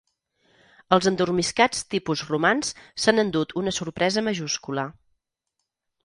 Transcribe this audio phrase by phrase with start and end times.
[0.95, 2.71] Els endormiscats tipus romans
[3.03, 4.87] s'han endut una sorpresa majúscula.